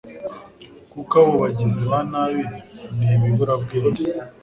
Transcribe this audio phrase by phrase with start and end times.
[0.91, 2.43] Koko abo bagizi ba nabi
[2.97, 4.03] ni ibiburabwenge